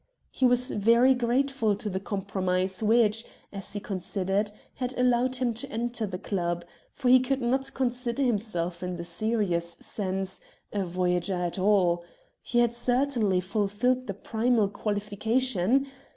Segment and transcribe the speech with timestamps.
[0.31, 5.69] He was very grateful to the compromise which, as he considered, had allowed him to
[5.71, 10.41] enter the club, for he could not consider himself, in the serious sense,
[10.73, 12.03] a Voyager at all.
[12.41, 15.85] He had certainly fulfilled the primal qualification.